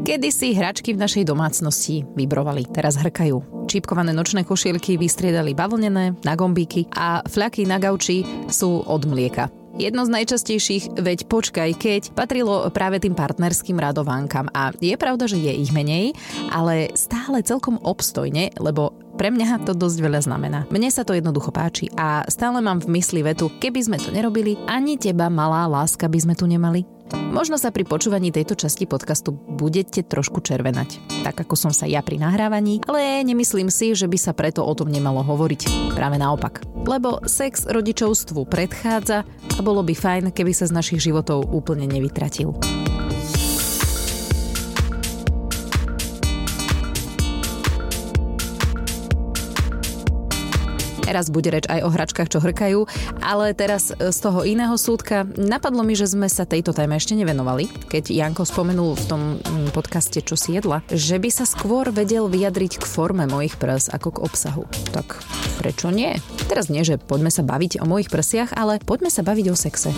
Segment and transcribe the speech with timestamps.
[0.00, 3.68] Kedy si hračky v našej domácnosti vybrovali, teraz hrkajú.
[3.68, 9.52] Čípkované nočné košielky vystriedali bavlnené na gombíky a fľaky na gauči sú od mlieka.
[9.76, 15.36] Jedno z najčastejších, veď počkaj, keď patrilo práve tým partnerským radovánkam a je pravda, že
[15.36, 16.16] je ich menej,
[16.48, 20.64] ale stále celkom obstojne, lebo pre mňa to dosť veľa znamená.
[20.72, 24.56] Mne sa to jednoducho páči a stále mám v mysli vetu, keby sme to nerobili,
[24.64, 26.88] ani teba malá láska by sme tu nemali.
[27.30, 32.02] Možno sa pri počúvaní tejto časti podcastu budete trošku červenať, tak ako som sa ja
[32.02, 35.94] pri nahrávaní, ale nemyslím si, že by sa preto o tom nemalo hovoriť.
[35.94, 36.66] Práve naopak.
[36.88, 42.79] Lebo sex rodičovstvu predchádza a bolo by fajn, keby sa z našich životov úplne nevytratil.
[51.10, 52.86] Raz bude reč aj o hračkách, čo hrkajú,
[53.18, 57.66] ale teraz z toho iného súdka napadlo mi, že sme sa tejto téme ešte nevenovali,
[57.90, 62.30] keď Janko spomenul v tom mm, podcaste, čo si jedla, že by sa skôr vedel
[62.30, 64.64] vyjadriť k forme mojich prs ako k obsahu.
[64.94, 65.18] Tak
[65.58, 66.14] prečo nie?
[66.46, 69.90] Teraz nie, že poďme sa baviť o mojich prsiach, ale poďme sa baviť o sexe.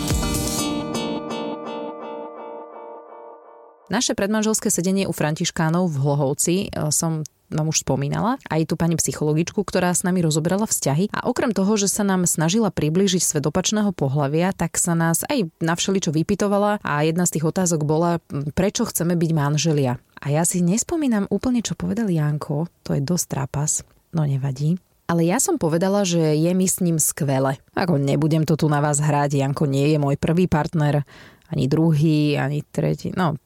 [3.93, 7.21] Naše predmanželské sedenie u Františkánov v Hlohovci e, som
[7.53, 11.13] vám už spomínala, aj tú pani psychologičku, ktorá s nami rozoberala vzťahy.
[11.13, 15.53] A okrem toho, že sa nám snažila priblížiť svet opačného pohľavia, tak sa nás aj
[15.61, 18.17] na všeličo vypitovala a jedna z tých otázok bola,
[18.57, 20.01] prečo chceme byť manželia.
[20.17, 23.85] A ja si nespomínam úplne, čo povedal Janko, to je dosť trápas,
[24.17, 24.81] no nevadí.
[25.05, 27.61] Ale ja som povedala, že je mi s ním skvele.
[27.77, 31.05] Ako nebudem to tu na vás hrať, Janko nie je môj prvý partner,
[31.53, 33.13] ani druhý, ani tretí.
[33.13, 33.37] No,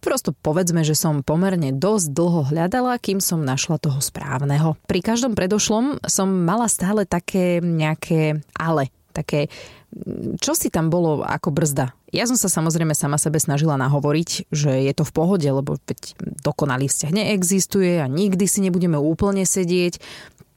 [0.00, 4.80] Prosto povedzme, že som pomerne dosť dlho hľadala, kým som našla toho správneho.
[4.88, 9.52] Pri každom predošlom som mala stále také nejaké ale, také
[10.42, 11.94] čo si tam bolo ako brzda?
[12.10, 16.18] Ja som sa samozrejme sama sebe snažila nahovoriť, že je to v pohode, lebo veď
[16.42, 19.98] dokonalý vzťah neexistuje a nikdy si nebudeme úplne sedieť.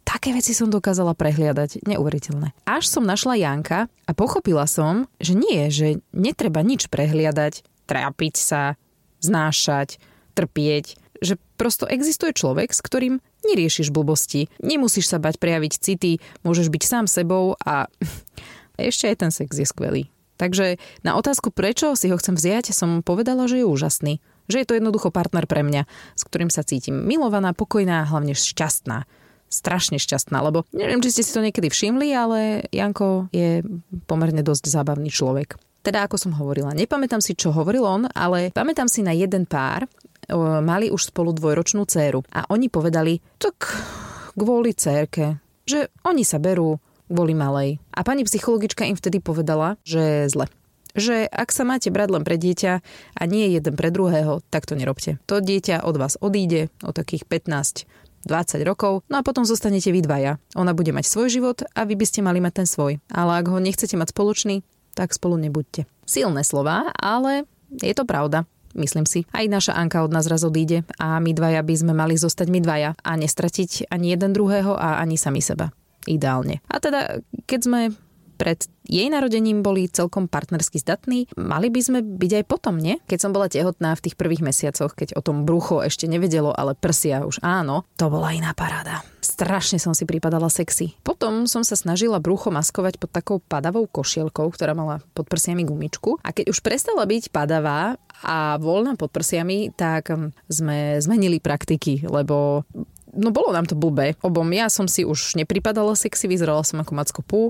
[0.08, 2.56] Také veci som dokázala prehliadať, neuveriteľné.
[2.64, 8.80] Až som našla Janka a pochopila som, že nie, že netreba nič prehliadať, trápiť sa,
[9.20, 10.00] znášať,
[10.32, 16.72] trpieť, že prosto existuje človek, s ktorým neriešiš blbosti, nemusíš sa bať prejaviť city, môžeš
[16.72, 17.92] byť sám sebou a
[18.80, 20.08] ešte aj ten sex je skvelý.
[20.38, 24.22] Takže na otázku, prečo si ho chcem vziať, som povedala, že je úžasný.
[24.48, 28.38] Že je to jednoducho partner pre mňa, s ktorým sa cítim milovaná, pokojná a hlavne
[28.38, 29.10] šťastná.
[29.48, 33.64] Strašne šťastná, lebo neviem, či ste si to niekedy všimli, ale Janko je
[34.06, 35.56] pomerne dosť zábavný človek.
[35.82, 39.88] Teda ako som hovorila, nepamätám si, čo hovoril on, ale pamätám si na jeden pár,
[40.60, 43.72] mali už spolu dvojročnú dceru a oni povedali, tak
[44.36, 46.76] kvôli cérke, že oni sa berú
[47.08, 47.80] kvôli malej.
[47.96, 50.52] A pani psychologička im vtedy povedala, že zle
[50.98, 52.74] že ak sa máte brať len pre dieťa
[53.22, 55.22] a nie jeden pre druhého, tak to nerobte.
[55.30, 57.86] To dieťa od vás odíde o takých 15
[58.26, 60.42] 20 rokov, no a potom zostanete vy dvaja.
[60.58, 62.98] Ona bude mať svoj život a vy by ste mali mať ten svoj.
[63.12, 64.66] Ale ak ho nechcete mať spoločný,
[64.98, 65.86] tak spolu nebuďte.
[66.10, 68.50] Silné slova, ale je to pravda.
[68.78, 69.26] Myslím si.
[69.34, 72.60] Aj naša Anka od nás raz odíde a my dvaja by sme mali zostať my
[72.62, 75.74] dvaja a nestratiť ani jeden druhého a ani sami seba.
[76.06, 76.62] Ideálne.
[76.70, 77.20] A teda,
[77.50, 77.82] keď sme
[78.38, 81.28] pred jej narodením boli celkom partnersky zdatní.
[81.36, 83.02] Mali by sme byť aj potom, nie?
[83.10, 86.78] Keď som bola tehotná v tých prvých mesiacoch, keď o tom brucho ešte nevedelo, ale
[86.78, 89.04] prsia už áno, to bola iná paráda.
[89.20, 90.96] Strašne som si pripadala sexy.
[91.04, 96.24] Potom som sa snažila brucho maskovať pod takou padavou košielkou, ktorá mala pod prsiami gumičku.
[96.24, 102.08] A keď už prestala byť padavá a voľná pod prsiami, tak hm, sme zmenili praktiky,
[102.08, 102.64] lebo
[103.18, 104.16] no bolo nám to blbé.
[104.22, 107.42] Obom ja som si už nepripadala sexy, vyzerala som ako Macko Pú,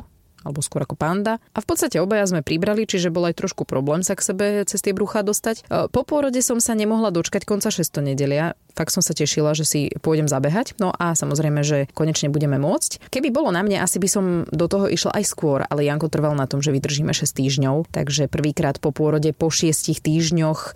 [0.45, 1.41] alebo skôr ako panda.
[1.55, 4.79] A v podstate obaja sme pribrali, čiže bol aj trošku problém sa k sebe cez
[4.79, 5.65] tie brucha dostať.
[5.65, 8.05] E, po pôrode som sa nemohla dočkať konca 6.
[8.05, 8.53] nedelia.
[8.77, 10.77] Fakt som sa tešila, že si pôjdem zabehať.
[10.77, 13.09] No a samozrejme, že konečne budeme môcť.
[13.09, 16.37] Keby bolo na mne, asi by som do toho išla aj skôr, ale Janko trval
[16.37, 17.89] na tom, že vydržíme 6 týždňov.
[17.89, 20.71] Takže prvýkrát po pôrode po 6 týždňoch e,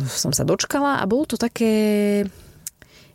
[0.00, 2.24] som sa dočkala a bolo to také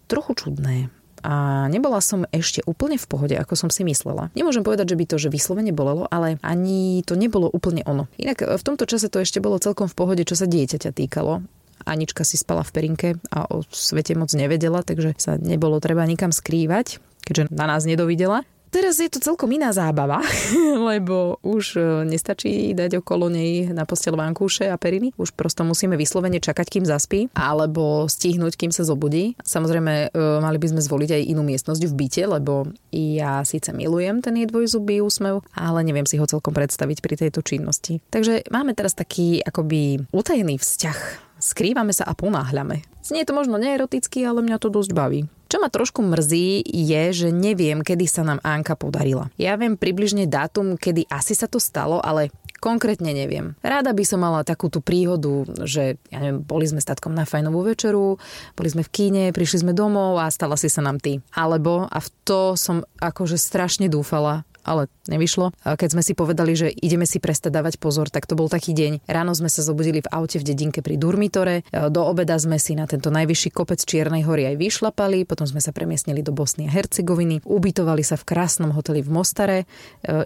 [0.06, 4.34] trochu čudné a nebola som ešte úplne v pohode, ako som si myslela.
[4.34, 8.10] Nemôžem povedať, že by to že vyslovene bolelo, ale ani to nebolo úplne ono.
[8.18, 11.46] Inak v tomto čase to ešte bolo celkom v pohode, čo sa dieťaťa týkalo.
[11.82, 16.30] Anička si spala v perinke a o svete moc nevedela, takže sa nebolo treba nikam
[16.30, 18.46] skrývať, keďže na nás nedovidela.
[18.72, 20.24] Teraz je to celkom iná zábava,
[20.90, 25.12] lebo už e, nestačí dať okolo nej na postel vankúše a periny.
[25.20, 29.36] Už prosto musíme vyslovene čakať, kým zaspí, alebo stihnúť, kým sa zobudí.
[29.44, 34.24] Samozrejme, e, mali by sme zvoliť aj inú miestnosť v byte, lebo ja síce milujem
[34.24, 38.00] ten jej dvojzubý úsmev, ale neviem si ho celkom predstaviť pri tejto činnosti.
[38.08, 42.86] Takže máme teraz taký akoby utajený vzťah skrývame sa a ponáhľame.
[43.02, 45.26] Znie to možno neeroticky, ale mňa to dosť baví.
[45.52, 49.28] Čo ma trošku mrzí je, že neviem, kedy sa nám Anka podarila.
[49.36, 52.32] Ja viem približne dátum, kedy asi sa to stalo, ale
[52.64, 53.60] konkrétne neviem.
[53.60, 57.28] Rada by som mala takú tú príhodu, že ja neviem, boli sme s tatkom na
[57.28, 58.16] fajnovú večeru,
[58.56, 61.20] boli sme v kíne, prišli sme domov a stala si sa nám ty.
[61.36, 65.54] Alebo, a v to som akože strašne dúfala, ale nevyšlo.
[65.64, 69.06] Keď sme si povedali, že ideme si prestať dávať pozor, tak to bol taký deň.
[69.10, 72.86] Ráno sme sa zobudili v aute v dedinke pri Durmitore, do obeda sme si na
[72.86, 77.46] tento najvyšší kopec Čiernej hory aj vyšlapali, potom sme sa premiestnili do Bosny a Hercegoviny,
[77.46, 79.60] ubytovali sa v krásnom hoteli v Mostare,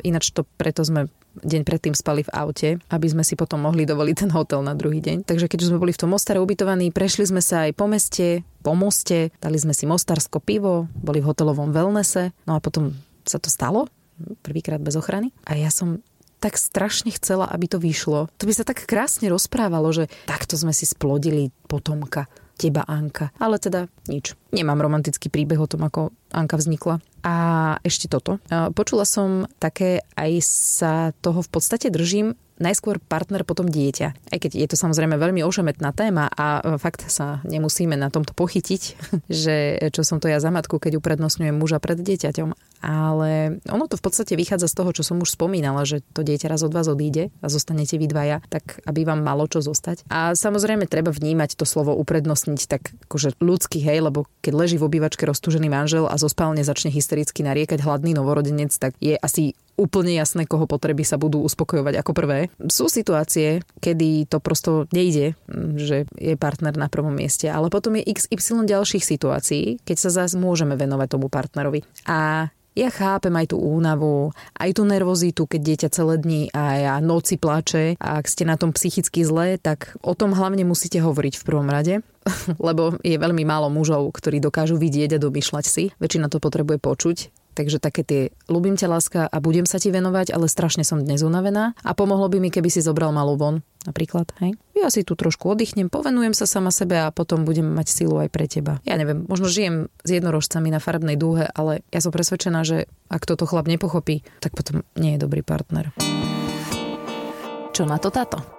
[0.04, 4.16] ináč to preto sme deň predtým spali v aute, aby sme si potom mohli dovoliť
[4.16, 5.28] ten hotel na druhý deň.
[5.28, 8.48] Takže keď už sme boli v tom Mostare ubytovaní, prešli sme sa aj po meste,
[8.64, 12.96] po moste, dali sme si mostarsko pivo, boli v hotelovom wellnesse, no a potom
[13.28, 13.92] sa to stalo,
[14.44, 15.32] prvýkrát bez ochrany.
[15.48, 16.04] A ja som
[16.44, 18.30] tak strašne chcela, aby to vyšlo.
[18.38, 23.36] To by sa tak krásne rozprávalo, že takto sme si splodili potomka, teba Anka.
[23.42, 24.38] Ale teda nič.
[24.56, 27.04] Nemám romantický príbeh o tom, ako Anka vznikla.
[27.26, 27.36] A
[27.84, 28.40] ešte toto.
[28.78, 34.08] Počula som také, aj sa toho v podstate držím, najskôr partner, potom dieťa.
[34.32, 38.82] Aj keď je to samozrejme veľmi ošemetná téma a fakt sa nemusíme na tomto pochytiť,
[39.44, 39.56] že
[39.92, 42.56] čo som to ja za matku, keď uprednostňujem muža pred dieťaťom.
[42.86, 46.46] Ale ono to v podstate vychádza z toho, čo som už spomínala, že to dieťa
[46.46, 50.06] raz od vás odíde a zostanete vy dvaja, tak aby vám malo čo zostať.
[50.14, 54.86] A samozrejme treba vnímať to slovo uprednostniť tak akože ľudský, hej, lebo keď leží v
[54.86, 60.16] obývačke roztúžený manžel a zo spálne začne hystericky nariekať hladný novorodenec, tak je asi úplne
[60.16, 62.48] jasné, koho potreby sa budú uspokojovať ako prvé.
[62.72, 65.36] Sú situácie, kedy to prosto nejde,
[65.76, 70.40] že je partner na prvom mieste, ale potom je XY ďalších situácií, keď sa zase
[70.40, 71.84] môžeme venovať tomu partnerovi.
[72.08, 77.40] A ja chápem aj tú únavu, aj tú nervozitu, keď dieťa celé dni a noci
[77.40, 81.46] plače a ak ste na tom psychicky zle, tak o tom hlavne musíte hovoriť v
[81.48, 82.04] prvom rade,
[82.68, 85.84] lebo je veľmi málo mužov, ktorí dokážu vidieť a domýšľať si.
[86.04, 88.22] Väčšina to potrebuje počuť Takže také tie
[88.52, 92.28] ľubím ťa láska a budem sa ti venovať, ale strašne som dnes unavená a pomohlo
[92.28, 94.60] by mi, keby si zobral malú von, napríklad, hej?
[94.76, 98.28] Ja si tu trošku oddychnem, povenujem sa sama sebe a potom budem mať silu aj
[98.28, 98.84] pre teba.
[98.84, 103.24] Ja neviem, možno žijem s jednorožcami na farebnej dúhe, ale ja som presvedčená, že ak
[103.24, 105.96] toto chlap nepochopí, tak potom nie je dobrý partner.
[107.72, 108.55] Čo na to táto?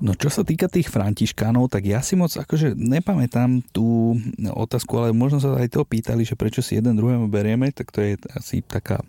[0.00, 5.12] No čo sa týka tých františkánov, tak ja si moc akože nepamätám tú otázku, ale
[5.12, 8.64] možno sa aj to pýtali, že prečo si jeden druhému berieme, tak to je asi
[8.64, 9.04] taká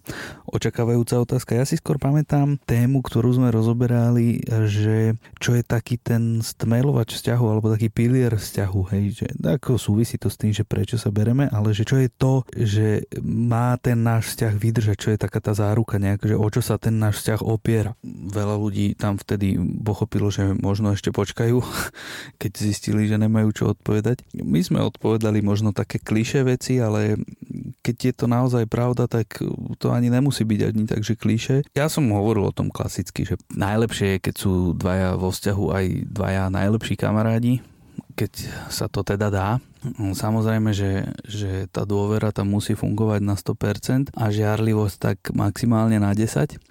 [0.52, 1.56] očakávajúca otázka.
[1.56, 7.46] Ja si skôr pamätám tému, ktorú sme rozoberali, že čo je taký ten stmelovač vzťahu,
[7.48, 11.48] alebo taký pilier vzťahu, hej, že ako súvisí to s tým, že prečo sa bereme,
[11.50, 15.56] ale že čo je to, že má ten náš vzťah vydržať, čo je taká tá
[15.56, 17.96] záruka nejak, že o čo sa ten náš vzťah opiera.
[18.06, 21.58] Veľa ľudí tam vtedy pochopilo, že možno ešte počkajú,
[22.42, 24.28] keď zistili, že nemajú čo odpovedať.
[24.36, 27.16] My sme odpovedali možno také kliše veci, ale
[27.82, 29.42] keď je to naozaj pravda, tak
[29.82, 31.56] to ani nemusí byť ani takže kliše.
[31.78, 35.86] Ja som hovoril o tom klasicky, že najlepšie je, keď sú dvaja vo vzťahu aj
[36.10, 37.64] dvaja najlepší kamarádi,
[38.16, 38.32] keď
[38.70, 39.50] sa to teda dá.
[39.98, 46.14] Samozrejme, že, že tá dôvera tam musí fungovať na 100% a žiarlivosť tak maximálne na
[46.14, 46.62] 10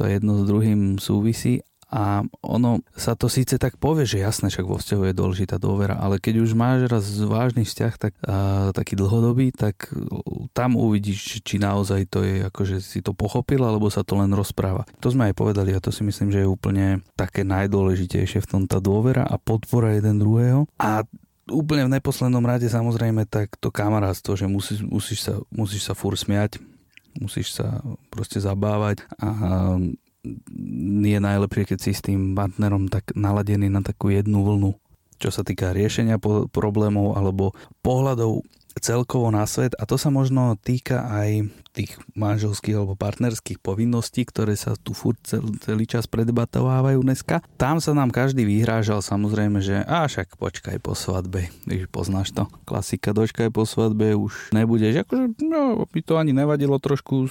[0.00, 1.60] to jedno s druhým súvisí
[1.90, 5.98] a ono sa to síce tak povie, že jasné, však vo vzťahu je dôležitá dôvera,
[5.98, 9.90] ale keď už máš raz vážny vzťah, tak a, taký dlhodobý, tak
[10.54, 14.86] tam uvidíš, či naozaj to je akože si to pochopil, alebo sa to len rozpráva.
[15.02, 18.62] To sme aj povedali a to si myslím, že je úplne také najdôležitejšie v tom
[18.70, 20.70] tá dôvera a podpora jeden druhého.
[20.78, 21.02] A
[21.50, 26.14] úplne v neposlednom rade samozrejme tak to kamarátstvo, že musíš, musíš, sa, musíš sa fur
[26.14, 26.62] smiať,
[27.18, 29.28] musíš sa proste zabávať a
[31.00, 34.70] je najlepšie, keď si s tým partnerom tak naladený na takú jednu vlnu,
[35.16, 36.20] čo sa týka riešenia
[36.52, 38.44] problémov alebo pohľadov
[38.78, 44.58] celkovo na svet a to sa možno týka aj tých manželských alebo partnerských povinností, ktoré
[44.58, 47.42] sa tu furt celý, celý čas predebatovávajú dneska.
[47.54, 52.50] Tam sa nám každý vyhrážal samozrejme, že a však počkaj po svadbe, když poznáš to,
[52.66, 57.30] klasika, dočkaj po svadbe, už nebudeš, akože no, by to ani nevadilo trošku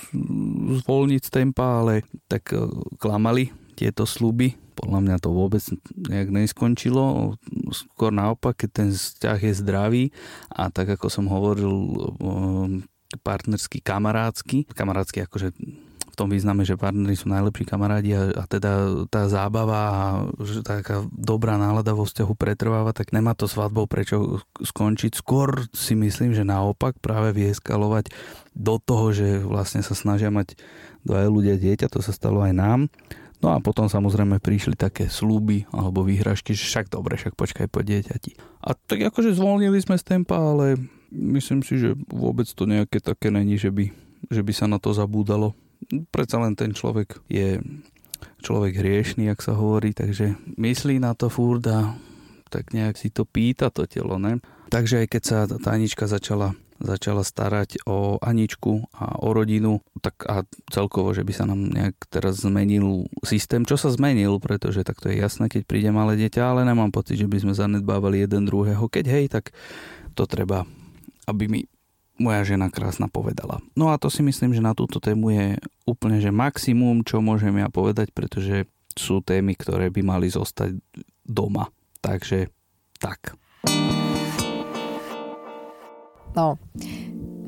[0.84, 2.64] zvolniť tempa, ale tak e,
[2.96, 5.64] klamali tieto sluby podľa mňa to vôbec
[6.08, 7.36] nejak neskončilo.
[7.76, 10.04] Skôr naopak, keď ten vzťah je zdravý
[10.48, 11.68] a tak ako som hovoril,
[12.24, 12.88] um,
[13.20, 14.64] partnerský, kamarádsky.
[14.72, 15.52] Kamarádsky akože
[16.10, 20.00] v tom význame, že partneri sú najlepší kamarádi a, a teda tá zábava a
[20.44, 25.12] že taká dobrá nálada vo vzťahu pretrváva, tak nemá to svadbou prečo skončiť.
[25.16, 28.12] Skôr si myslím, že naopak práve vyeskalovať
[28.56, 30.60] do toho, že vlastne sa snažia mať
[31.08, 32.80] dvaja ľudia dieťa, to sa stalo aj nám
[33.40, 37.80] No a potom samozrejme prišli také slúby alebo výhražky, že však dobre, však počkaj po
[37.80, 38.36] dieťati.
[38.68, 40.76] A tak akože zvolnili sme z tempa, ale
[41.16, 43.96] myslím si, že vôbec to nejaké také není, že by,
[44.28, 45.56] že by sa na to zabúdalo.
[46.12, 47.64] Predsa len ten človek je
[48.44, 51.96] človek hriešný, ak sa hovorí, takže myslí na to furt a
[52.52, 54.44] tak nejak si to pýta to telo, ne?
[54.68, 60.24] Takže aj keď sa tá Anička začala začala starať o Aničku a o rodinu, tak
[60.26, 65.00] a celkovo, že by sa nám nejak teraz zmenil systém, čo sa zmenil, pretože tak
[65.04, 68.48] to je jasné, keď príde malé dieťa, ale nemám pocit, že by sme zanedbávali jeden
[68.48, 68.88] druhého.
[68.88, 69.52] Keď hej, tak
[70.16, 70.64] to treba,
[71.28, 71.62] aby mi
[72.20, 73.64] moja žena krásna povedala.
[73.80, 75.48] No a to si myslím, že na túto tému je
[75.88, 80.76] úplne že maximum, čo môžem ja povedať, pretože sú témy, ktoré by mali zostať
[81.24, 81.72] doma.
[82.04, 82.52] Takže
[83.00, 83.40] tak.
[86.40, 86.56] No,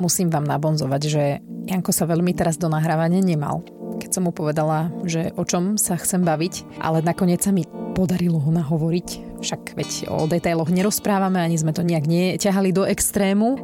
[0.03, 1.23] musím vám nabonzovať, že
[1.63, 3.63] Janko sa veľmi teraz do nahrávania nemal.
[4.03, 7.63] Keď som mu povedala, že o čom sa chcem baviť, ale nakoniec sa mi
[7.95, 13.57] podarilo ho nahovoriť však veď o detailoch nerozprávame, ani sme to nejak neťahali do extrému,
[13.57, 13.59] e,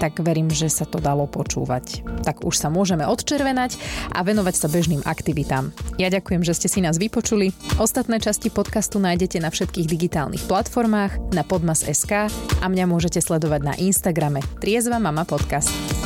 [0.00, 2.02] tak verím, že sa to dalo počúvať.
[2.24, 3.76] Tak už sa môžeme odčervenať
[4.16, 5.70] a venovať sa bežným aktivitám.
[6.00, 7.52] Ja ďakujem, že ste si nás vypočuli.
[7.76, 13.74] Ostatné časti podcastu nájdete na všetkých digitálnych platformách, na podmas.sk a mňa môžete sledovať na
[13.76, 15.97] Instagrame Triezva mama podcast.